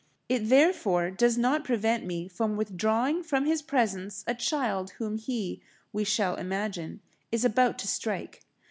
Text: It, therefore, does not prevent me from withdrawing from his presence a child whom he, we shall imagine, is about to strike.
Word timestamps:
It, 0.27 0.49
therefore, 0.49 1.11
does 1.11 1.37
not 1.37 1.63
prevent 1.63 2.07
me 2.07 2.27
from 2.27 2.57
withdrawing 2.57 3.21
from 3.21 3.45
his 3.45 3.61
presence 3.61 4.23
a 4.25 4.33
child 4.33 4.89
whom 4.97 5.19
he, 5.19 5.61
we 5.93 6.03
shall 6.03 6.37
imagine, 6.37 7.01
is 7.31 7.45
about 7.45 7.77
to 7.77 7.87
strike. 7.87 8.41